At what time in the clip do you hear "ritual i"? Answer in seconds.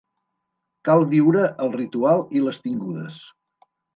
1.75-2.43